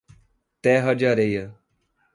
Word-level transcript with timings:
Terra 0.63 0.95
de 0.95 1.05
Areia 1.05 1.55